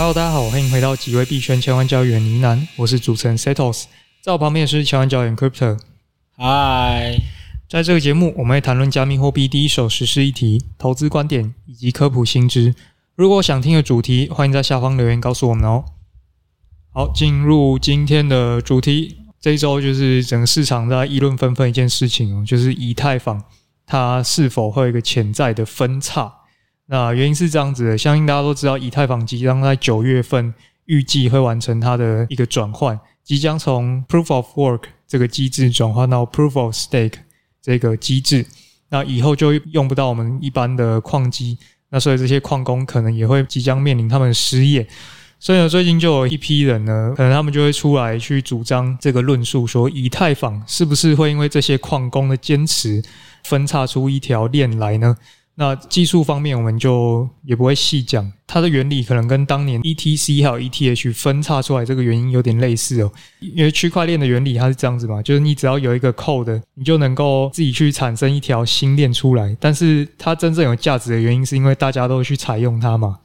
[0.00, 3.84] Hello，大家好，欢迎回到几位币圈千万交易员呢喃，我是主持人 Setos，
[4.22, 5.78] 在我旁边是千万交易员 Crypto。
[6.38, 7.18] 嗨，
[7.68, 12.74] 在这个节目，我们会谈论加密货币第一手实施议题、投资观点以及科普新知。
[13.14, 15.84] 如果想听的主题，欢迎在下方留言告诉我们哦。
[16.94, 23.44] 好，进入今天的主题，这一周就是整个市场在议论纷纷一件事情哦，就是以太坊
[23.84, 26.36] 它是否会有一个潜在的分叉。
[26.92, 30.52] 那原因是这样子的，相信大家都知道，以太坊即将在九月份
[30.86, 37.20] 预计会完成它的一个转换，即将从 Proof of Work 这个机制转换到 Proof of Stake
[37.62, 38.44] 这个机制。
[38.88, 41.56] 那以后就用不到我们一般的矿机，
[41.90, 44.84] 那所以这些矿工可能也会即将面临他们失业。
[45.38, 53.00] 所以呢，最近就有一批人呢，可能他们就会出来去主张这个论述，说以太坊是不是会因为这些矿工的坚持，
[53.44, 55.16] 分叉出一条链来呢？
[55.56, 58.32] 那技术方面，我们就也不会细讲。
[58.46, 63.12] 它的原理可能跟当年 ETC 还有 ETH 分叉出来这个原因有点类似哦。
[63.40, 69.54] 因为区块链的原理它是这样子嘛，就是你只要有一个 code，你就能够自己去产生一条新链出来。
[69.60, 73.18] 但是它真正有价值的原因，是因为大家都去采用它嘛。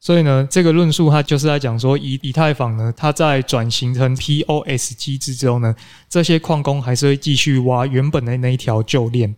[0.00, 5.74] 所以呢，这个论述它就是在讲说，以以太坊呢，它在转型成 POS 机制之后呢，
[6.08, 9.32] 这些矿工还是会继续挖原本的那一条旧链。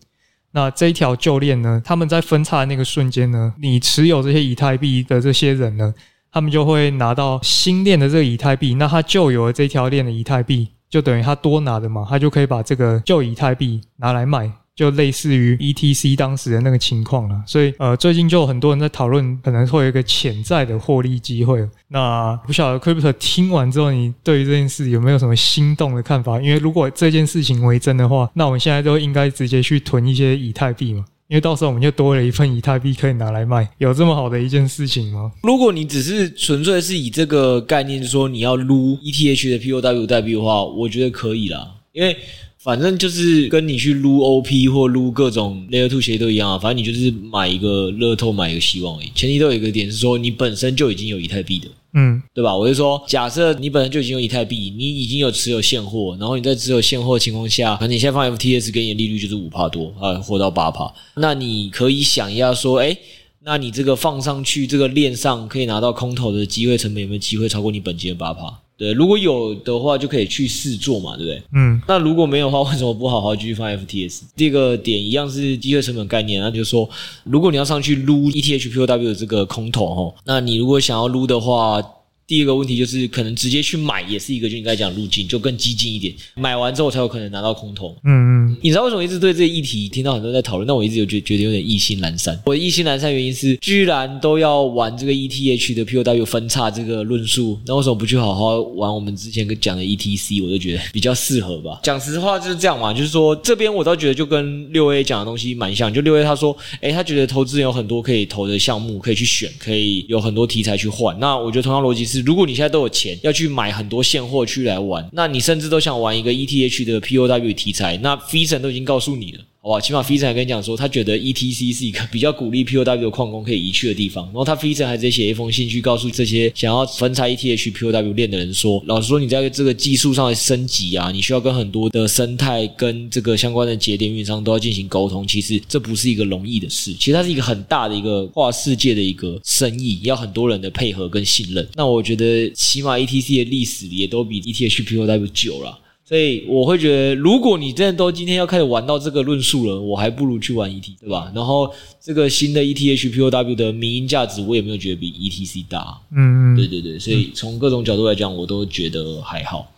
[0.57, 5.93] 那这一条旧链呢，他们在分叉的那个瞬间呢，你持有这些以太币的这些人呢，
[6.31, 14.51] 他们就会拿到新链的这个以太币，那他旧有的这条链的以太币，就等于他多拿的嘛，他就可以把这个旧以太币拿来卖。
[14.77, 21.65] 就类似于 ETC 当时的那个情况了，所以呃，最近就很多人在讨论，可能会有一个潜在的获利机会。
[21.87, 26.41] 那不晓得 Crypto 听完之后，你对于这件事有没有什么心动的看法？
[26.41, 33.69] 因为如果这件事情为真的话，那我们现在都应该直接去囤一些以太币嘛，因为到时候我们就多了一份以太币可以拿来卖。
[33.79, 35.31] 有这么好的一件事情吗？
[35.45, 42.17] 如果你只是纯粹是以这个概念说你要撸 ETH 的 POW 代币的话，我觉得可以啦，因为。
[42.65, 49.13] 反正就是跟你去撸 OP 或撸各种 Layer 2协议都一样啊，反正你就是买一个乐透，买一个希望而已。
[49.15, 52.57] 前提都有一个点是说，你本身就已经有以太币的，嗯，对吧？
[52.57, 62.97] 我就说，假设你本身就已经有以太币，你已经有持有现货，然后你在持有现货的情况下，可能你现在放 FTS 给你的利率就是五帕多啊，或到八帕，那你可以想一下说，诶，
[63.45, 68.59] 那你这个放上去这个链上可以拿到空投的机会成本有没有机会超过你本金的八趴？
[68.77, 71.43] 对，如果有的话，就可以去试做嘛，对不对？
[71.55, 71.81] 嗯。
[71.87, 74.23] 那如果没有的话，为什么不好好继续放 FTS？
[74.37, 76.89] 这个点一样是机会成本概念，那就是说，
[77.25, 81.83] 如果你要上去撸 ETH POW 的这个空投哦，那你如果想要撸的话。
[82.27, 86.15] 第一个问题就是，可能直接去买也是一个，就应该讲路径，就更激进一点。
[86.37, 87.95] 买完之后才有可能拿到空投。
[88.05, 88.57] 嗯嗯。
[88.63, 90.67] 你知道为什么一直对这个议题听到很多人在讨论？
[90.67, 92.41] 那我一直有觉觉得有点意兴阑珊。
[92.47, 100.43] 我的意兴阑珊原因是，居然都要玩这个 ETH 的 POW 分叉这个论述，那为什么不去好好玩我们之前跟讲的 ETC？
[100.43, 101.81] 我就觉得比较适合吧。
[101.83, 105.93] 讲实话就是这样嘛，就是说这边我倒觉得就跟六 A 讲的东西蛮像。
[105.93, 111.15] 就六 A 他说，诶，他觉得投资人有很多可以投的项目可以去选，可以有很多题材去换。
[111.21, 112.14] 那我觉得同样逻辑是。
[112.21, 119.41] 如果你现在都有钱要去买很多现货去来玩，那你甚至都想玩一个 ETH 的 POW 题材，那 Fission 都已经告诉你了。
[119.67, 124.27] 好吧，起码 Phi 神还跟你讲说，他觉得 ETC 是一个比较鼓励 POW 的矿工可以移去的地方。
[124.27, 135.27] 然后他 Phi 神还直接写一封信去告诉这些想要分拆 ETH POW 链的人说，老实说，你在这个技术上的升级啊，你需要跟很多的生态跟这个相关的节点运营商都要进行沟通。
[135.27, 141.67] 其实这不是一个容易的事，其实它是一个很大的一个跨世界的一个生意，要很多人的配合跟信任。
[141.75, 145.79] 那我觉得起码 ETC 的历史也都比 ETH POW 久了。
[146.07, 151.33] 所以我会觉得，如果你真的都今天要开始玩到这个论述了，我还不如去玩 ET，对吧？
[151.35, 155.99] 然后这个新的 ETH POW 的民营价值，我也没有觉得比 ETC 大。
[156.11, 159.71] 嗯嗯，对对对，所以从各种角度来讲，我都觉得还好。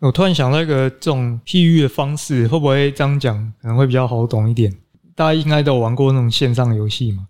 [0.00, 4.76] 我突然想到一个这种譬喻的方式，会不会这样讲可能会比较好懂一点？
[5.14, 7.28] 大家应该都有玩过那种线上游戏嘛？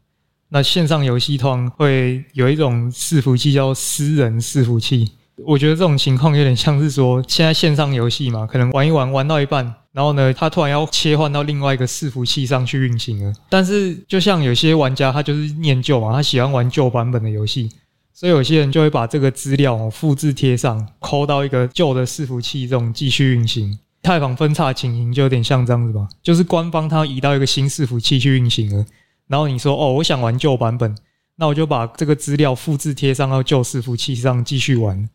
[0.49, 5.11] 那线上游戏通常会有一种伺服器叫私人伺服器。
[5.47, 13.33] 我觉得这种情况有点像是说，现在线上游戏嘛，可能玩一玩玩到一半，然后呢，它突然要切换到另外一个伺服器上去运行了。
[13.49, 17.71] 但是，就像有些玩家，他就是念旧嘛，他喜欢玩旧版本的游戏，
[18.13, 23.71] 所以有些人就会把这个资料哦复制贴上，抠到一个旧的伺服器，这种继续运行。
[23.71, 28.85] 以太坊分叉情形就有点像这样子吧，就是官方他移到一个新伺服器去运行了，
[29.27, 30.97] 然后你说哦，我想玩旧版本，
[31.37, 35.09] 那我就把这个资料复制贴上到旧伺服器上继续玩。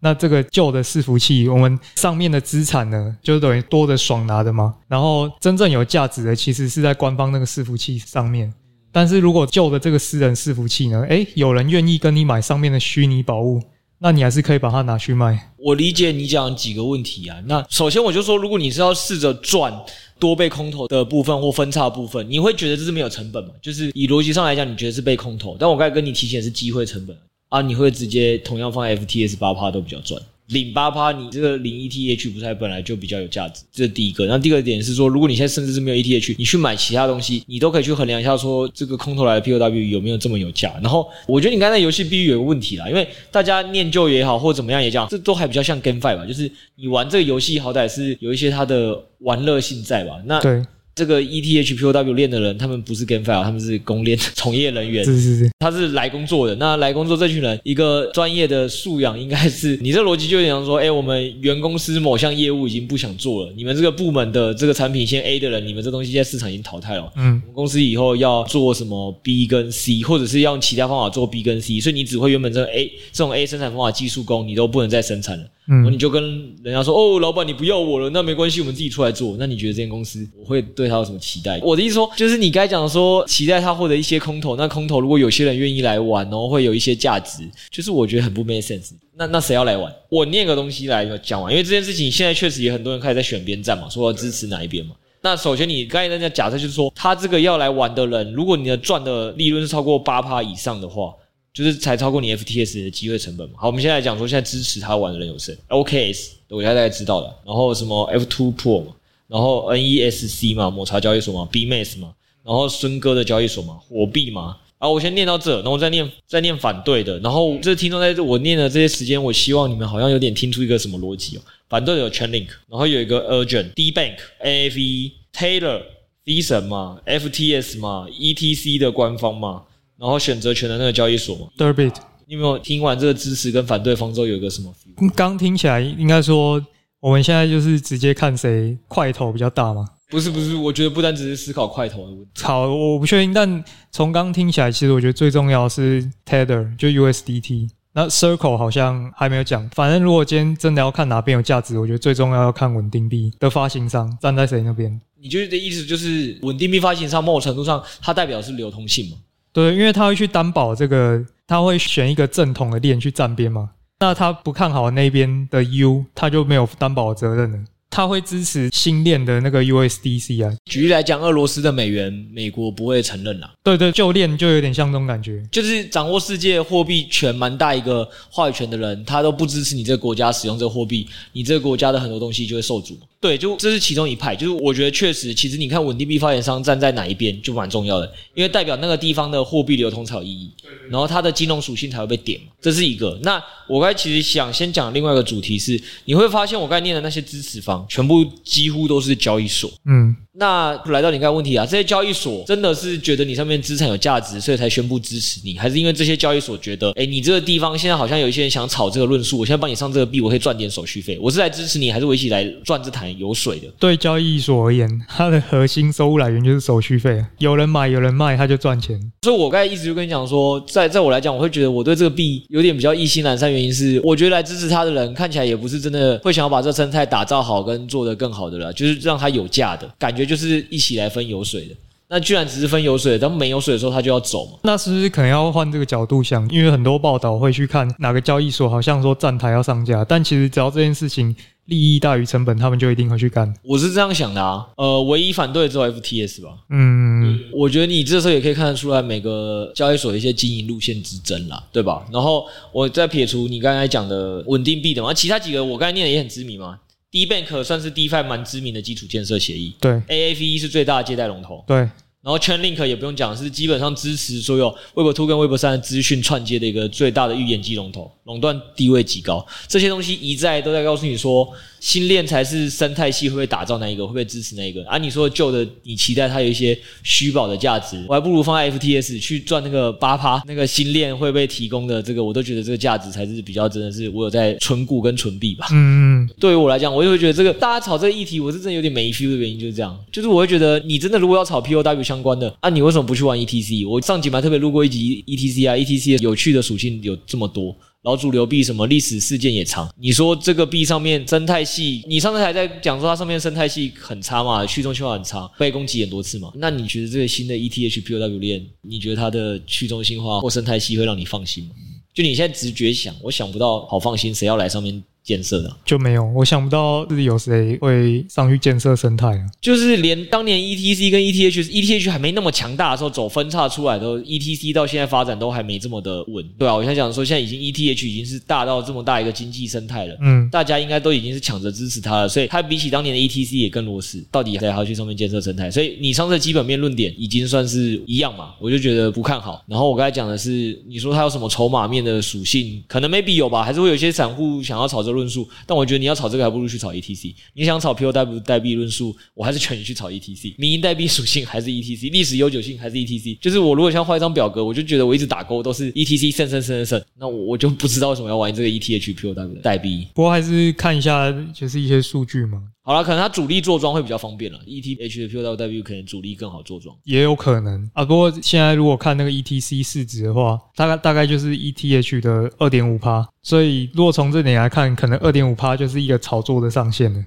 [0.00, 4.74] 那这个旧的伺服器，我们上面的资产呢，就等于多的爽拿的嘛。
[4.88, 8.52] 然后真正有价值的，其实是在官方那个伺服器上面。
[8.92, 11.04] 但是如果旧的这个私人伺服器呢？
[11.08, 13.60] 诶， 有人愿意跟你买上面的虚拟宝物，
[13.98, 15.52] 那你还是可以把它拿去卖。
[15.58, 17.38] 我理解你讲几个问题啊。
[17.46, 19.72] 那首先我就说，如果你是要试着赚
[20.18, 23.50] 多被空投的部分或分叉部分，你会觉得这是没有成本吗？
[23.60, 27.16] 就是以逻辑上来讲，你觉得是被空投，但我刚才跟你提醒的是机会成本
[27.48, 30.20] 啊，你会直接同样放 FTS 八趴都比较赚。
[30.48, 34.26] 领八趴，你这个领 ETH 不是还本来就比较有价值，这是第一个。
[34.26, 40.72] 那第二个点是说，如果你现在甚至是没有 ETH，你去买其他东西，你都可以去衡量一下，说这个空投来的 POW 有没有这么有价。
[40.80, 50.22] 然后，我觉得你刚才游戏必须有个问题啦，因为大家念旧也好，或怎么样也讲，这都还比较像 GameFi 吧，就是你玩这个游戏好歹是有一些它的玩乐性在吧？
[50.26, 50.62] 那对。
[50.96, 55.04] 这个 ETH POW 链的人，他们不是 GameFi，他们是公链从业人员。
[55.04, 56.54] 是是是，他是来工作的。
[56.54, 67.12] 那来工作这群人，一个专业的素养应该是，你这逻辑就有点像说，哎，我们原公司某项业务已经不想做了，你们这个部门的这个产品线 A 的人，你们这东西在市场已经淘汰了。
[67.16, 75.44] 嗯，我们公司以后要做什么 B 跟 C，或者是要用其他方法做 B 跟 C，所以你只会原本这个 A 这种 A 生产方法技术工，你都不能再生产了。
[75.68, 76.22] 嗯，你就跟
[76.62, 79.36] 人家说，哦，老板你不要我了，那没关系，我们自己出来做。
[79.36, 81.60] 那你觉得这间公司我会对对他有什么期待？
[81.62, 88.92] 我的意思说，就是你刚才讲说，期待他获得一些空投，那空投如果有些人愿意来玩，然后会有一些价值，就是我觉得很不 make sense。
[89.14, 89.92] 那那谁要来玩？
[90.08, 94.94] 我念个东西来讲完，因为这件事情现在确实也很多人开始在选边站嘛，说要支持哪一边嘛。
[95.22, 101.12] 那首先你刚才在假设就是说，他这个要来玩的人，如果你的赚的利润是超过八趴以上的话。
[101.56, 103.54] 就是才超过你 FTS 的机会成本嘛。
[103.56, 107.34] 好，我们现在讲说，现在支持他玩的人有谁？OKS，我现在大概知道了。
[107.46, 108.92] 然后什么 F Two Pro 嘛，
[109.28, 112.12] 然后 NESC 嘛，抹茶交易所嘛，BMace 嘛，
[112.44, 114.56] 然后孙哥的交易所嘛，火币嘛。
[114.78, 117.18] 啊，我先念到这，然后再念再念反对的。
[117.20, 121.40] 然后这听众在这我念的这些时间，我希望你们好像有点听出一个什么逻辑哦。
[121.68, 125.80] 反对的有 Chainlink，然后有一个 Urgent、D Bank、AAVE、Taylor、
[126.26, 129.62] Decent 嘛，FTS 嘛，ETC 的官方嘛。
[129.98, 131.94] 然后选择权的那个交易所嘛，Deribit，
[132.26, 134.70] 你有没有听完这个支持跟反对方舟有一个什么？
[135.14, 136.62] 刚听起来应该说
[137.06, 139.86] 我们现在就是直接看谁块头比较大吗？
[140.10, 142.42] 不是不是，我觉得不单只是思考块头的问题。
[142.42, 147.68] 好，我不确定，但从刚听起来，其实我觉得最重要的是 Tether，就 USDT。
[147.92, 149.68] 那 Circle 好像还没有讲。
[149.70, 155.00] 反正如果今天真的要看哪边有价值，我觉得最重要要看稳定币的发行商站在谁那边。
[155.20, 159.16] 你觉得的意思就是稳定币发行商某种程度上它代表是流通性吗？
[159.52, 163.70] 对，因为它会去担保这个，它会选一个正统的链去站边嘛。
[163.98, 167.58] 那他不看好那边的 U，他就没有担保责任了。
[167.88, 170.54] 他会支持新链的那个 USDC 啊。
[170.66, 173.50] 举例来讲，俄罗斯的美元，美国不会承认啦。
[173.62, 182.98] 对对，旧链就有点像这种感觉，就是掌握世界货币权蛮大一个话语权的人，他都不支持你这个国家使用这个货币，你这个国家的很多东西就会受阻。
[183.20, 184.36] 对，就这是其中一派。
[184.36, 190.50] 就是我觉得确实，其实你看稳定币发行商站在哪一边就蛮重要的，因为代表那个地方的货币流通才有意义，
[190.90, 192.46] 然后它的金融属性才会被点嘛。
[192.60, 193.18] 这是一个。
[193.22, 197.84] 那我刚才其实想先讲另外一个主题是，你会发现我刚才念的那些支持方。
[197.88, 213.68] 全部几乎都是交易所，嗯，那来到你刚才问题啊，这些交易所真的是觉得你上面资产有价值，所以才宣布支持你，还是因为这些交易所觉得，哎，你这个地方现在好像有一些人想炒这个论述，我现在帮你上这个币，我可以赚点手续费，我是来支持你，还是我一起来赚这坛有水的？
[213.78, 219.00] 对交易所而言，它的核心收入来源就是手续费，有人买有人卖，他就赚钱。
[219.22, 227.86] 所以我刚才一直就跟你讲说，在在我来讲，我会觉得我对这个币有点比较意兴阑珊，原因是我觉得来支持他的人看起来也不是真的会想要把这生态打造好跟。
[227.86, 231.74] 做得更好的了，就是让它有价的感觉，就是一起来分油水的。
[232.08, 234.58] 那居然只是分油水，当没油水的时候，他就要走嘛？
[234.62, 236.48] 那是不是可能要换这个角度想？
[236.50, 243.52] 因为很多报道会去看哪个交易所好像说站台要上架，但其实只要这件事情利益大于成本，他们就一定会去干。
[243.64, 244.64] 我是这样想的啊。
[244.76, 246.50] 呃，唯一反对的只有 FTS 吧。
[246.70, 252.06] 嗯，我觉得你这时候也可以看得出来每个交易所的一些经营路线之争啦，对吧？
[252.12, 256.78] 然后我再撇除你刚才讲的稳定币的嘛，其他几个我刚才念的也很知名嘛。
[257.16, 261.76] DBank 算是 DeFi 蛮知名的基础建设协议，对，AAVE 是最大的借贷龙头，对。
[261.78, 269.46] 然后 Chainlink 也不用讲，是基本上支持所有 Web 2跟 Web 3的资讯串接的一个最大的预言机龙头，垄断地位极高。
[269.68, 271.48] 这些东西一再都在告诉你说，
[271.80, 274.84] 新链才是生态系会不会打造那一个，会不会支持那一个。
[274.86, 285.66] 啊，你说旧的，你期待它有一些虚宝的价值，我还不如放在 FTS 去赚那个八趴，那个新链会被提供的这个，我都觉得这个价值才是比较真的是我有在存股跟存币吧。
[285.70, 286.30] 嗯嗯。
[286.40, 293.88] 对于我来讲，我就会觉得这个大家炒这个议题，我是真的有点没 feel 的原因就是这样，就是我会觉得你真的如果要炒 POW 相关的，啊，你为什么不去玩 ETC？
[293.88, 297.76] 我上集还特别录过一集 ETC 啊，ETC 有趣的属性有这么多。
[298.06, 299.92] 老主流币什么历史事件也长。
[299.98, 306.52] 你说这个币上面生态系，你上次还在讲说它上面生态系很差嘛，去中心化很差，被攻击很多次嘛。
[306.54, 311.70] 那你觉得这个新的 ETH POW 链，你觉得它的去中心化或生态系会让你放心吗？
[312.14, 315.02] 就你现在直觉想，我想不到好放心，谁要来上面？
[315.26, 319.44] 建设的就没有，我想不到是有谁会上去建设生态啊。
[319.60, 334.24] 就是连当年 ETC 跟 ETH，ETH 还没那么强大的时候，走分叉出来的，ETC 到现在发展都还没这么的稳，对啊，我想讲说，现在已经 ETH 已经是大到这么大一个经济生态了，嗯，大家应该都已经是抢着支持它了，所以它比起当年的 ETC 也更弱势。
[334.30, 335.68] 到底谁还要去上面建设生态？
[335.68, 339.64] 所以你上次基本面论点已经算是一样嘛，我就觉得不看好。
[339.66, 345.96] 然后我刚才讲的是，你说它有什么筹码面的属性，可能 maybe 有吧，还是会有一些散户想要炒这论述，但我觉得。
[345.96, 347.34] 你要炒这个，还不如去炒 ETC。
[347.54, 350.54] 你想炒 POW 代币论述，我还是劝你去炒 ETC。
[350.58, 353.38] 民营代币属性还是 ETC，历史悠久性还是 ETC。
[353.40, 357.04] 就是我如果想画一张表格，我就觉得我一直打勾都是 ETC 胜胜胜胜胜。
[357.18, 360.06] 那我我就不知道为什么要玩这个 ETH POW 代币。
[360.14, 362.62] 不过还是看一下，就是一些数据嘛。
[362.86, 364.60] 好了，可能它主力做庄会比较方便了。
[364.64, 368.04] ETH 的 POW 可能主力更好做庄，也有可能啊。
[368.04, 373.26] 不过现在如果看那个 ETC 市值的话，大概大概就是 ETH 的二点五趴。
[373.42, 377.20] 所以如果从这点来看，可能二点五趴就是一个炒作的上限了。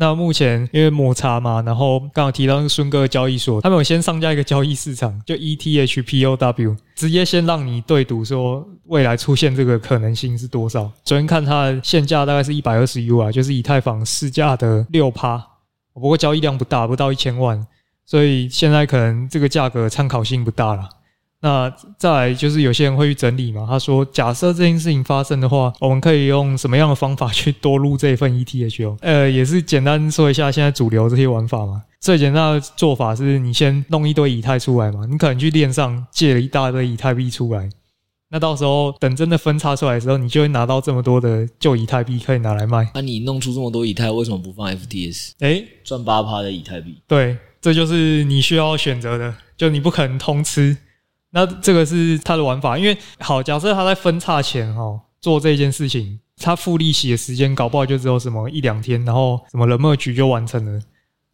[0.00, 10.90] 那目前因为摩擦嘛，然后刚好提到那个孙哥的交易所，他们有先上架一个交易市场，就 ETH POW，直接先让你对赌说未来出现这个可能性是多少。
[11.04, 15.36] 昨天看它的现价大概是一百二十 U 啊，就是以太坊市价的六趴，
[15.92, 17.66] 不过交易量不大，不到一千万，
[18.06, 20.88] 所以现在可能这个价格参考性不大了。
[21.42, 28.96] 那再来就是有些人会去整理嘛，他说假设这件事情发生的话，我们可以用什么样的方法去多录这一份 ETH 哦？
[29.00, 31.82] 呃，也是简单说一下现在主流这些玩法嘛。
[31.98, 37.68] 最简单的做法是你先弄一堆以太出来嘛，你可能去链上借了一大堆以太币出来，
[38.30, 42.90] 那到时候等真的分叉出来的时候，你就会拿到这么多的旧以太币可以拿来卖。
[42.94, 45.32] 那你弄出这么多以太，为什么不放 FTS？
[45.40, 47.00] 诶，赚八趴的以太币。
[47.06, 50.76] 对，这就是你需要选择的，就你不可能通吃。
[51.32, 60.80] 那这个是他的玩法，因为好，假设他在分叉前哈、哦、做这件事情，他付利息的时间搞不好就只有什么一两天，然后什么冷漠局就完成了。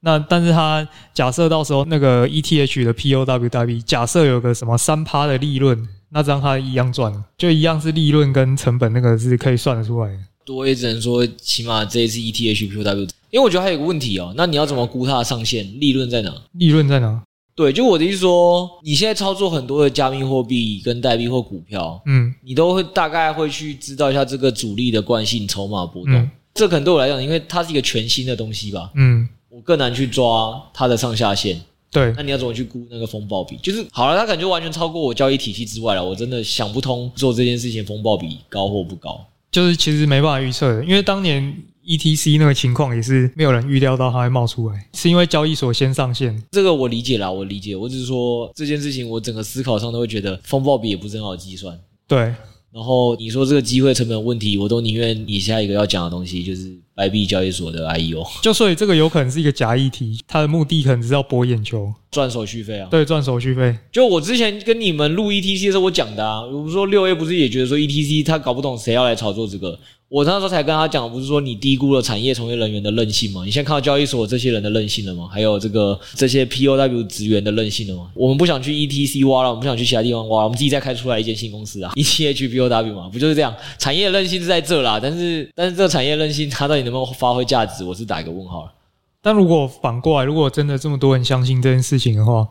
[0.00, 10.54] 那但是他假设到时候那个 ETH 的 POW 代币，假设有个什么三趴的利润，那这样他一样赚，就一样是利润跟成本那个是可以算得出来的。
[10.54, 15.64] 我也只能说，起码这一次 ETH POW，因为我觉得还有个问题哦，那你要怎么估它的上限？
[15.80, 16.32] 利润在哪？
[16.52, 17.20] 利润在哪？
[17.56, 26.12] 对，就我的意思说，你现在操作很多的加密货币跟代币或股票，嗯，你都会大概会去知道一下这个主力的惯性、筹码波动。
[26.12, 31.58] 嗯、这可能对我来讲，因为它是一个全新的东西吧，嗯，我更难去抓它的上下限。
[31.90, 33.56] 对，那你要怎么去估那个风暴比？
[33.62, 39.18] 就是好了，它感觉完全超过我交易体系之外了，我真的想不通做这件事情风暴比高或不高。
[39.50, 41.56] 就是其实没办法预测的，因为当年。
[41.86, 46.42] E T C 那个情况也是没有人预料到它会冒出来，是因为交易所先上线。
[46.50, 47.76] 这个我理解啦，我理解。
[47.76, 51.78] 我只是说这件事情，我整个思考上都会觉得风暴比也不是很好计算。
[52.08, 52.18] 对，
[52.72, 58.26] 然后你说这个机会成本问题，我都宁愿你下一个要讲的东西就是白币交易所的 I E O。
[58.42, 62.88] 就所以这个有可能是一个假议题，它的目的可能只是要博眼球，赚手续费啊。
[62.90, 63.76] 对，赚手续费。
[63.92, 69.78] 就我之前跟你们录 E T C 的时候，我讲的啊，我说六 A 不是也觉得说 E T C 他搞不懂谁要来炒作这个。
[70.08, 73.42] 我那时候才跟他讲，不是说你低估了产业从业人员的韧性吗？
[73.44, 75.28] 你现在看到交易所这些人的韧性了吗？
[75.28, 78.08] 还有这个这些 POW 职员的韧性了吗？
[78.14, 83.52] 我们不想去 ETC 挖了，我们不想去其他地方挖了，我们自己再开出来一间新公司啊，ETH POW 嘛，不就是这样？
[83.80, 88.72] 产业韧性是在这啦，但是但是这个产业韧性它到底能不能发挥价值，我是打一个问号了。
[89.20, 92.46] 但如果反过来，如果真的这么多人相信这件事情的话，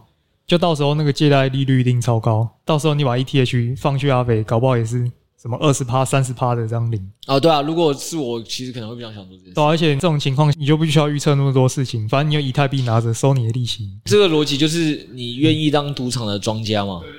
[0.46, 5.12] 就到时候那个借贷利率一定超高，到时候你把 ETH 放去阿北，搞不好也是。
[5.38, 9.54] 什么二十趴、三十趴的这样领哦，对啊，如果是我，其实可能会比较想做这件事。
[9.54, 13.88] 对啊，而且这种情况你就不需要预测那么多事情，反正你有以太币拿着收你的利息。
[14.06, 17.00] 这个逻辑就是你愿意当赌场的庄家嘛？
[17.04, 17.10] 对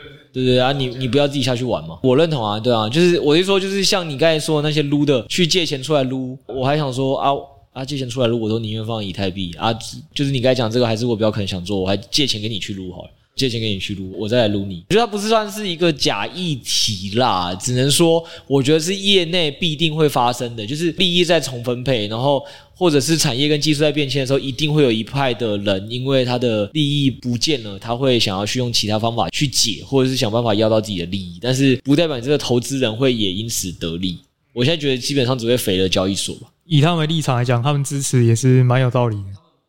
[0.44, 1.98] 对对啊，你你不要自己下去玩嘛。
[2.02, 7.30] 我认同啊，对啊，就是我是说，就是像你刚才说的那些撸的，去借钱出来撸，我还想说啊
[7.72, 9.72] 啊，借钱出来撸，我都宁愿放以太币啊。
[10.14, 13.10] 就是你刚才讲这个，还是我比较可能想做，我还借钱给你去撸好了。
[13.34, 14.82] 借钱给你去撸，我再来撸你。
[14.88, 22.42] 我觉得它不是算是一个假议题啦，只能说我觉得是业内必定会发生的，就是利益在重分配，然后
[22.78, 34.18] 或者是产业跟技术在变迁的时候，一定会有一派的人，因为他的利益不见了，他会想要去用其他方法去解，或者是想办法要到自己的利益，但是不代表你这个投资人会也因此得利。
[34.52, 36.48] 我现在觉得基本上只会肥了交易所吧。
[36.66, 39.24] 以他们的立场来讲，他们支持也是蛮有道理的。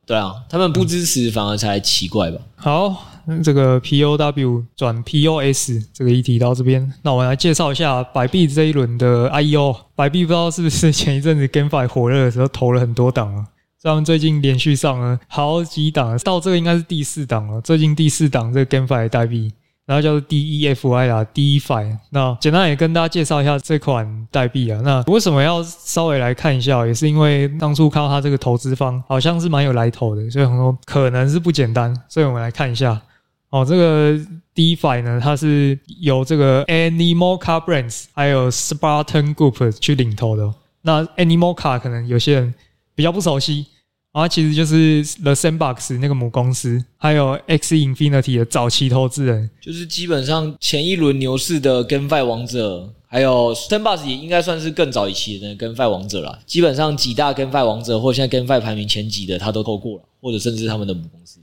[0.06, 2.42] 对啊，他们不支持反而才奇怪吧。
[2.56, 3.14] 好。
[3.43, 9.75] 这个 POW 转 POS 这个议题到这边，那我们来介绍一下百币这一轮的 IEO。
[9.96, 13.46] 百币不知道是不是前一阵子 GameFi 火热的时候投了很多档啊？
[13.84, 17.62] 他们最近连续上了好几档，到这个应该是第四档了。
[17.62, 19.51] 最近第四档这个 GameFi 的代币。
[19.86, 21.98] 然后叫做 DEFI 啊，DeFi。
[22.10, 24.81] 那简单也跟大家介绍一下这款代币啊。
[24.84, 26.86] 那为什么要稍微来看一下？
[26.86, 31.96] 也是因为当初看到它这个投资方好像是蛮有来头的，所以很多可能是不简单。
[32.10, 33.01] 所以我们来看一下
[33.50, 34.20] 哦，这个
[34.54, 40.54] DeFi 呢，它是由这个 Animal Car Brands 还有 Spartan Group 去领投的。
[40.82, 42.54] 那 Animal Car 可能有些人
[42.94, 43.68] 比较不熟悉。
[44.13, 56.39] 啊其实就是 The Sandbox 那个母公司，还有 X Infinity 的早期投资人，就是基本上前一轮牛市的 GameFi 王者，还有 Sandbox 也应该算是更早一期的 GameFi 王者了。
[56.48, 61.39] 基本上几大 GameFi 王者，或现在 GameFi 排名前几的，他都投过了，或者甚至他们的母公司。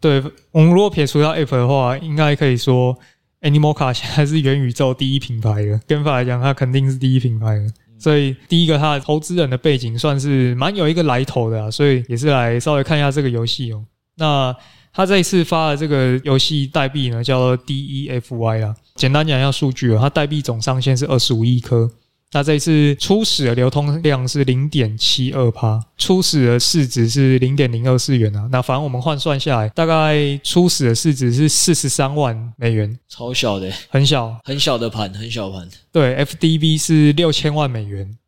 [0.00, 2.96] 对，我们如果撇除掉 App 的话，应该可以说
[3.40, 7.66] Animoca 现在是元宇宙第一品牌的 GameFi 来讲，它肯定是第一品牌的。
[7.98, 13.84] 所以第一个，它的投资人的背景算是蛮有一个来头的啊，所以也是来稍微看一下这个游戏哦。
[14.16, 14.54] 那
[14.92, 18.74] 他这一次发的这个游戏代币呢，叫做 DEFY 啦。
[18.94, 21.90] 简单讲一下数据哦，它代币总上限是二十五亿颗。
[22.30, 28.46] 那这一次初始的流通量是零点七二趴，初始的市值是零点零二四元啊。
[28.52, 35.66] 那反正我们换算下来，大概初始的市值是四十三万美元，超小的，很小，很小的盘，很小盘。
[35.90, 38.18] 对，FDB 是六千万美元。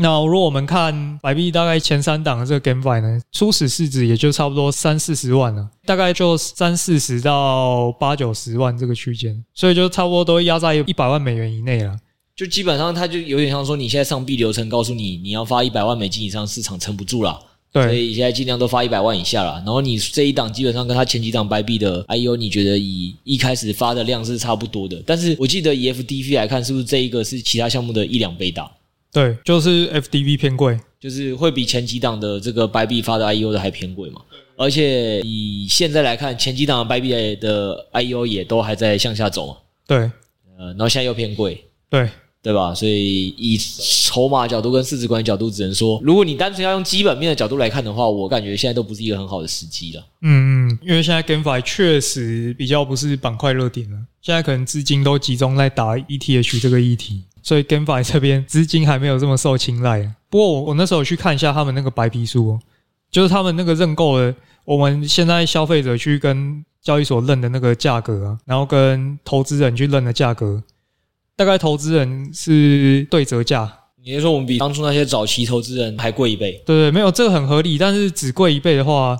[0.00, 11.96] 那如果我们看百币大概前三档的这个 GameFi 呢，初始市值也就差不多三四十万了，大概就三四十到八九十万这个区间，所以就差不多都压在一百万美元以内了。
[12.38, 17.36] 就基本上，它就有点像说，你现在上币流程告诉你，你要发一百万美金以上，市场撑不住了。
[17.72, 19.54] 对，所以现在尽量都发一百万以下了。
[19.54, 25.02] 然后你这一档基本上跟它前几档白币的 IEO，你觉得以一开始发的量是差不多的。
[25.04, 28.70] 但是我记得以 FDV 来看，是不是这一个是其他项目的一两倍大？
[29.12, 34.20] 对，就是 FDV 偏贵，就是会比前几档的这个白币发的 IEO 的还偏贵嘛。
[34.56, 39.56] 而且以现在来看，前几档的百币的 IEO 也都还在向下走嘛。
[39.88, 39.98] 对，
[40.56, 41.64] 呃，然后现在又偏贵。
[41.90, 42.08] 对。
[42.40, 42.72] 对吧？
[42.72, 50.02] 所以以筹码角度跟市值管理角度，只能说，如果你单纯要用基本面的角度来看的话，我感觉现在都不是一个很好的时机了。
[50.22, 60.10] 嗯嗯，因为现在 GameFi 确实比较不是板块热点了，现在可能资金都集中在打 ETH 这个议题，所以 GameFi 这边资金还没有这么受青睐。
[60.30, 62.58] 不过我我那时候去看一下他们那个白皮书，
[63.10, 70.62] 就是他们那个认购的，我们现在消费者去跟交易所认的那个价格啊，然后跟投资人去认的价格。
[71.38, 73.72] 大概投资人是对折价，
[74.04, 76.60] 你是说我们比当初那些早期投资人还贵一倍？
[76.66, 79.16] 对对，没有这个很合理，但是只贵一倍的话，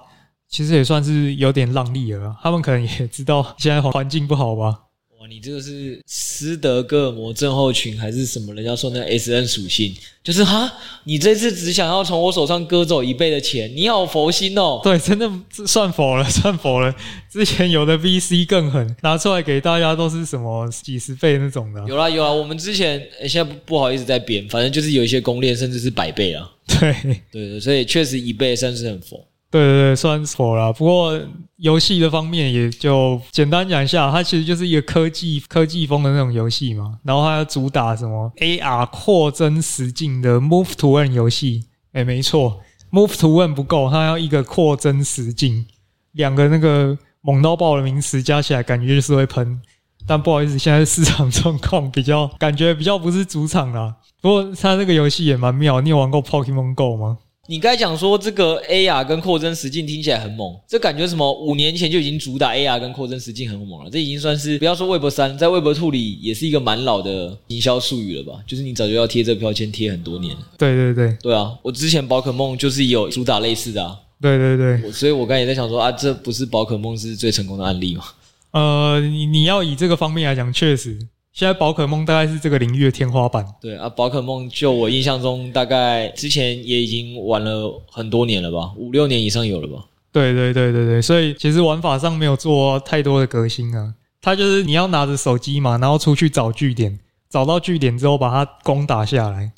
[0.49, 2.35] 其实也算是有点让利了。
[2.43, 4.81] 他们可能也知道现在环境不好吧。
[5.27, 8.55] 你这个是斯德哥尔摩症候群还是什么？
[8.55, 10.71] 人家说那 S N 属性，就是哈，
[11.05, 14.81] 你这次只想要从我手上割走一倍的钱，你好佛心哦。
[14.83, 15.31] 对，真的
[15.67, 16.95] 算佛了， 算佛了。
[17.31, 21.85] 之前有的 V C 更狠，拿出来给大家都是什么几十倍那种的。
[21.89, 26.51] 有啦有啦，我们之前、欸、现在不不好意思再编，反正就是有一些公链甚至是百倍啊。
[26.81, 26.95] 对
[27.33, 29.25] 对对，所以确实一倍算是很佛。
[29.51, 30.73] 对对对，算错了。
[30.73, 31.19] 不过
[31.57, 36.99] 游戏的方面也就简单讲一下，它其实就是一个科技科技风的那种游戏嘛。
[37.03, 41.65] 然后它要主打什么 AR 扩增实境的 Move to Earn 游戏。
[41.93, 42.61] 诶，没错
[42.93, 45.65] ，Move to Earn 不够，它要一个扩增实境，
[46.13, 49.61] 两个那个猛到爆的名词加起来，感觉就是会喷。
[50.07, 53.95] 但不好意思，现在市场状况比较感觉比较不是主场啦。
[54.21, 57.19] 不过它这个游戏也蛮妙，你有玩过 Pokemon Go 吗？
[57.51, 61.33] 你刚才讲说这个 AR 跟扩增实境听起来很猛，这感觉什么？
[61.33, 68.39] 五年前就已经主打 AR 跟扩增实境很猛了，这已经算是不要说 Web 三，在 Web Two 里也是一个蛮老的营销术语了吧？
[68.47, 70.41] 就是你早就要贴这个标签贴很多年了。
[70.59, 73.97] 对对对，对啊，我之前宝可梦就是有主打类似的啊。
[74.21, 78.05] 对对对，所以我刚才也在想说啊，这不是宝可梦是最成功的案例吗？
[78.51, 80.99] 呃，你你要以这个方面来讲，确实。
[81.33, 83.47] 现在宝可梦大概是这个领域的天花板。
[83.61, 89.85] 对啊，宝可梦就我印象中，大概之前也已经玩了很多年了吧，五六年以上有了吧。
[90.11, 93.95] 对对对对对，所以其实玩法上没有做太多的革新啊。
[94.21, 96.99] 它就是你要拿着手机嘛，然后出去找据点，
[97.31, 99.53] 找到据点之后把它攻打下来。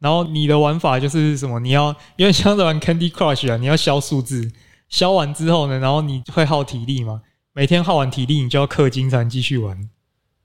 [0.00, 1.58] 然后你的玩法就是什么？
[1.60, 4.52] 你要因为像在玩 Candy Crush 啊，你要消数字，
[4.90, 7.22] 消完之后呢，然后你会耗体力嘛，
[7.54, 9.88] 每天耗完体力，你就要氪金才能继续玩。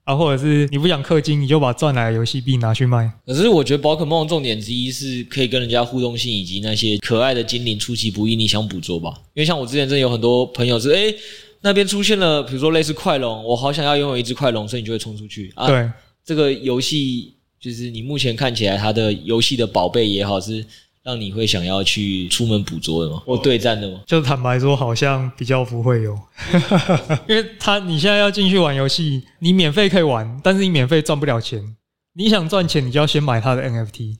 [0.09, 3.11] 啊，或者是你不想氪金，你就把赚来的游戏币拿去卖。
[3.27, 9.13] 可是我觉得宝可梦重点之一是可以跟人家互动性，以及那些可爱的精灵出其不意，你想捕捉吧？
[9.35, 11.15] 因为像我之前真的有很多朋友是，诶
[11.61, 15.51] 那边出现了，比如说类似快龙，我好想要拥有一只快龙，所以你就会冲出去。
[15.53, 15.87] 啊、对，
[16.25, 20.65] 这个游戏就是你目前看起来它的游戏的宝贝也好，是
[21.09, 23.23] 让你会想要去出门捕捉的吗？
[23.25, 23.99] 或对战的吗？
[24.05, 26.15] 就坦白说，好像比较不会有，
[27.27, 31.75] 因为他你现在要进去玩游戏，你免费可以玩，但是你免费赚不了钱。
[32.13, 34.17] 你想赚钱，你就要先买他的 NFT，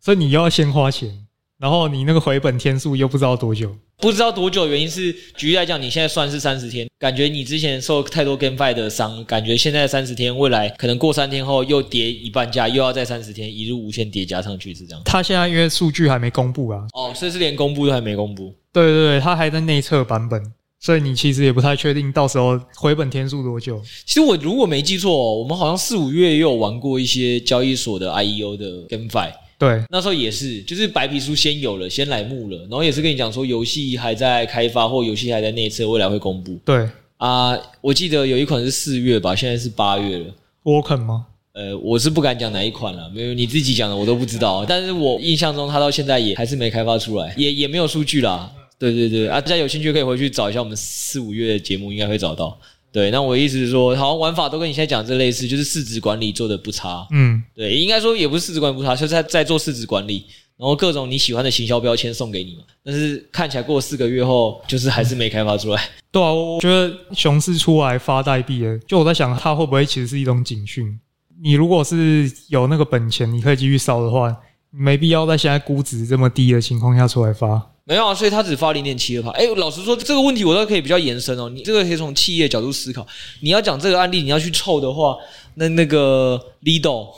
[0.00, 1.26] 所以你又要先花钱。
[1.60, 15.02] 然后你那个回本天数又不知道多久，不知道多久，原因是举例来讲，你现在算是三十天，感觉你之前受太多 GameFi 的伤，感觉现在三十天，未来可能过三天后又跌一半价，又要再三十天，一路无限叠加上去是这样。
[15.04, 18.54] 他现在因为数据还没公布啊，哦，所以是连公布都还没公布。
[18.72, 20.42] 对对对，他还在内测版本，
[20.78, 23.78] 所以你其实也不太确定到时候回本天数多久。
[24.06, 29.30] 其实我如果没记错，我们好像四五月也有玩过一些交易所的 IEO 的 GameFi。
[29.60, 36.58] 对，那时候也是，就是白皮书先有了，先来募了，然后也是跟你讲说游戏还在开发或游戏还在内测，未来会公布。
[36.64, 40.34] 对啊，我记得有一款是四月吧，现在是八月了。
[40.64, 41.26] Worken 吗？
[41.52, 44.64] 呃，我是不敢讲哪一款了，没有你自己讲的我都不知道。
[44.64, 48.50] 但是我印象中它到现在也还是没开发出来，也也没有数据啦。
[48.78, 52.58] 对对对，啊，大家有兴趣可以回去找一下我们四五月的节目，应该会找到。
[52.92, 57.06] 对，那我意思是说，好像玩法都跟你现在讲这类似，就是市值管理做的不差。
[57.12, 60.26] 嗯，对，应该说也不是市值管理不差，就是在在做市值管理，
[60.56, 62.62] 然后各种你喜欢的行销标签送给你嘛。
[62.82, 65.80] 但是看起来过四个月后，就是还是没开发出来。
[66.10, 70.98] 对啊，我觉得熊市出来发代币了，就我在想，它会不会其实是一种警讯？
[71.42, 74.36] 你如果是有那个本钱，你可以继续烧的话，
[74.70, 77.69] 没必要在现在估值这么低的情况下出来发。
[77.90, 79.30] 没有啊，所以他只发零点七二趴。
[79.30, 81.48] 哎，老实说，这个问题我倒可以比较延伸哦。
[81.48, 83.04] 你这个可以从企业角度思考。
[83.40, 85.16] 你要讲这个案例，你要去凑的话，
[85.54, 87.08] 那那个 Lido。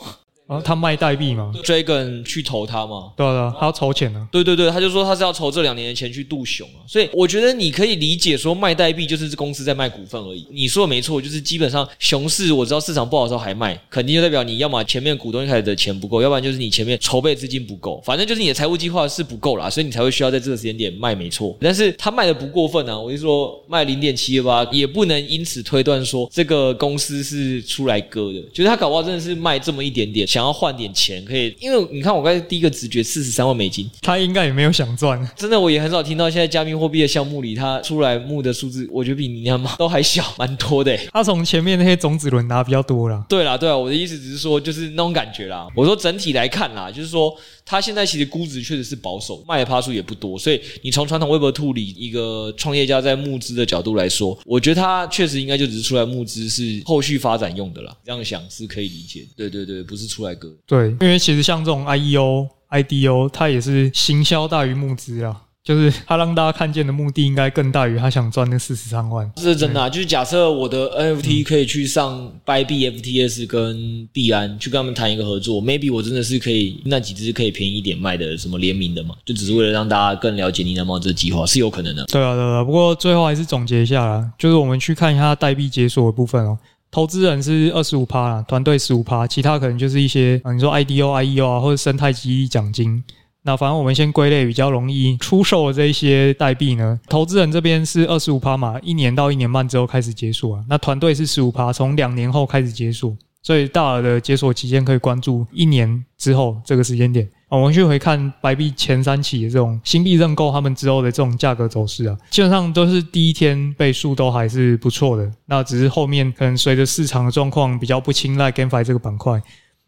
[0.47, 3.13] 啊，他卖代币吗？Dragon 去投他吗？
[3.15, 4.27] 对啊，对啊，他要筹钱呢。
[4.31, 6.83] 对对对，他就说他是要筹这两年的钱去渡熊啊。
[6.85, 10.45] 所以我觉得你可以理解说卖代币就是这公司在卖股份而已。
[10.51, 21.55] 你说的没错，就是基本上熊市我知道市场不好的时候还卖，肯定就代表你要么前面股东一开始的钱不够，要不然就是你前面筹备资金不够，反正就是你的财务计划是不够啦，所以你才会需要在这个时间点卖，没错。
[21.61, 31.23] 但是他卖的不过分啊，我就说卖零点七八，也不能因此推断说这个公司是出来割的，就是他搞不好真的是卖这么一点点，想要换点钱。
[31.23, 35.19] 可以，因为你看，我刚才第一个直觉四十三万美金，他应该也没有想赚。
[35.35, 40.97] 真的，我也很少听到现在加密货币的项目里，他出来募的数字，我觉得比你那妈 都还小，蛮多的。
[41.11, 43.23] 他从前面那些种子轮拿比较多啦。
[43.29, 45.67] 对啦，对啊，我的意思只是说，就是那种感觉啦。
[45.75, 47.33] 我说整体来看啦，就是说，
[47.65, 57.95] 他现在其实估值确实是保守，卖的趴数也不多，所以你从传统 Web2 里一个创业家在募资的角度来说，我觉得他确实应该就只是出来募资，是后续发展用的啦。
[58.03, 59.25] 这样想是可以理解。
[59.35, 60.53] 对对对，不是出来割。
[60.65, 60.89] 对。
[61.01, 69.31] 因为其实像这种 IEO、IDO，它也是行销大于募资啊，就是 他让大家看见的目的应该更大于他想赚那四十三万。
[69.35, 82.05] 这是真的啊，就是假设我的 NFT 可以去上 Bybit FTS 跟币安去跟他们谈一个合作，maybe 我真的是可以那几只可以便宜一点卖的什么联名的嘛，就只是为了让大家更了解你的猫这个计划是有可能的。
[82.05, 86.57] 对啊，对啊，不过最后还是总结一下啦，就是我们去看一下代币解锁的部分哦。
[86.91, 93.03] 投资人是二十五趴啦，团队十五趴，其他可能就是一些啊，你说 IDO、IEO 啊，或者生态激励奖金。
[93.45, 100.63] 那反正我们先归类比较容易出售的这一些代币呢，投资人这边是二十五趴嘛，一年到一年半之后开始结束啊。
[100.69, 107.29] 那团队是十五趴，从两年后开始结束，所以大额的解锁期间可以关注一年之后这个时间点。
[107.49, 115.31] 我们去回看白币前三期的这种新币认购，他们之后的这种价格走势啊，基本上都是第一天倍数都还是不错的。
[115.45, 119.39] 那只是后面可能随着市场的状况比较不青睐 GameFi 这个板块，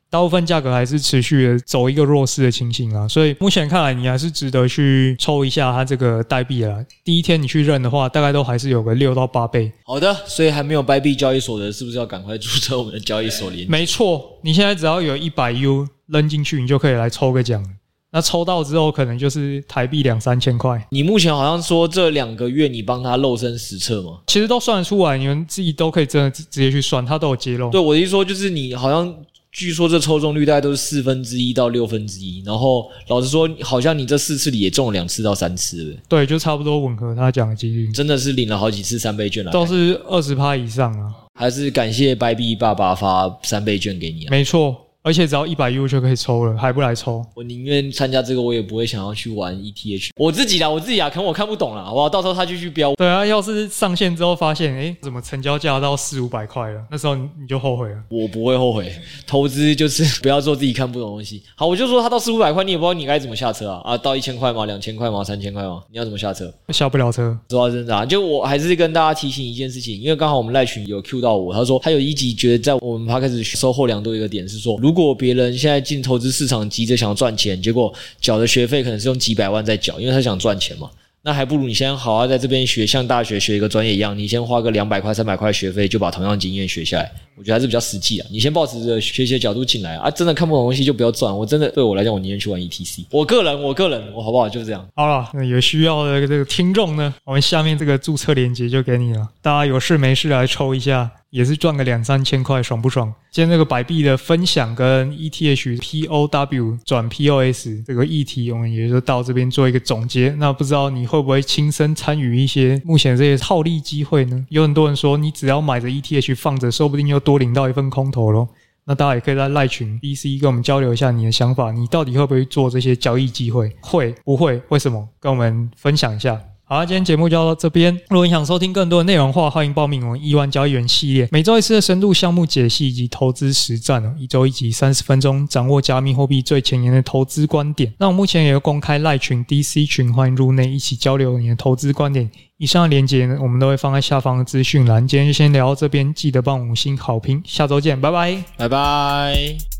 [0.10, 3.08] 大部分价格还是持续的走一个弱势的情形啊。
[3.08, 6.78] 所以目前看来，你还是值得去抽一下它这个代币啊。
[7.04, 9.72] 第一天你去认的话，大概都还是有个六到八倍。
[9.84, 13.72] 好的，所以还没有白币交易所的，是不是要赶快注册我们的交易所连结？
[13.72, 15.88] 没错，你现在只要有一百 U。
[16.08, 17.66] 扔进去，你就可以来抽个奖。
[18.12, 20.80] 那抽到之后，可能就是台币两三千块。
[20.92, 24.20] 你目前好像说这两个月你帮他肉身实测吗？
[24.28, 27.72] 其实都算得出来，你们自己都可以真的直接去算，他都有揭露。
[27.72, 29.12] 对，我的意思说，就是你好像
[29.56, 32.44] 据说这抽中率大概都是四分之一到六分之一。
[32.46, 35.98] 然后老实说，好像你这四次里也中了两次到三次。
[36.10, 37.90] 对，就差不多吻合他讲的几率。
[37.94, 41.10] 真的是领了好几次三倍券了，都是二十趴以上啊。
[41.40, 44.30] 还是感谢白币爸爸发三倍券给你啊？
[44.30, 44.76] 没错。
[45.06, 47.24] 而且只要一百 U 就可以抽了，还不来抽？
[47.36, 50.10] 我宁愿参加这个，我也不会想要去玩 ETH。
[50.16, 52.10] 我自己啦，我自己啊，可能我看不懂啦，好不好？
[52.10, 52.96] 到时候他继续飙。
[52.96, 56.84] 对啊，要是上线之后发现，哎，怎么成交价到四五百块了？
[56.90, 57.98] 那时候你你就后悔了。
[58.10, 58.92] 我不会后悔，
[59.28, 61.44] 投资就是 不要做自己看不懂的东西。
[61.56, 63.82] 好，我就说他到四五百块，你也不知道你该怎么下车啊？
[63.86, 64.66] 啊，到一千块吗？
[64.66, 65.24] 两千块吗？
[65.24, 65.84] 三千块吗？
[65.92, 66.52] 你要怎么下车？
[66.70, 67.38] 下不了车。
[67.52, 80.90] 实话真的啊，就我还是跟大家提醒一件事情，因为刚好我们赖群有 Q 到我，他说他有一集觉得在我们 Podcast 收获良多一个点是说，如如果别人现在进投资市场急着想要赚钱，结果缴的学费可能是用几百万在缴，因为他想赚钱嘛。
[81.22, 87.12] 那还不如你先好好在这边学，像大学学一个专业一样，你先花个两百块、三百块学费，就把同样经验学下来。
[87.38, 88.28] 我觉得还是比较实际啊。
[88.32, 91.38] 你先抱持着学习的角度进来啊，真的看不懂东西就不要赚。
[91.38, 93.04] 我真的对我来讲，我宁愿去玩 ETC。
[93.12, 94.48] 我个人，我个人，我好不好？
[94.48, 94.88] 就是这样。
[94.96, 101.12] 好了，那有需要的这个听众呢，我们下面这个注册链接就给你了，大家有事没事来抽一下。
[101.36, 103.14] 也是赚个两三千块，爽不爽？
[103.30, 110.34] 今天这个百币的分享跟 ETH POW 转 POS 这个议题，我们也就到这边做一个总结。
[110.38, 114.46] 那不知道你会不会亲身参与一些目前这些套利机会呢？
[114.48, 118.48] 有很多人说，你只要买着 ETH 放着，说不定又多领到一份空投咯。
[118.86, 123.76] 那大家也可以在赖群 BC 跟我们交流一下你的想法，你到底会不会做这些交易机会？
[123.82, 124.62] 会不会？
[124.70, 125.06] 为什么？
[125.20, 126.40] 跟我们分享一下。
[126.68, 127.94] 好，今天节目就到这边。
[128.10, 137.94] 如果你想收听更多的内容的话，欢迎报名我们亿万交易员系列，每周一次的深度项目解析以及投资实战哦，一周一集三十分钟，掌握加密货币最前沿的投资观点。
[138.00, 142.28] 那我目前也有公开赖群 DC 群，欢迎入内一起交流你的投资观点。
[142.58, 145.08] 以上的链接呢，我们都会放在下方的资讯栏。
[145.08, 149.75] 今天就先聊到这边，记得帮五星好评，下周见，拜拜，拜拜。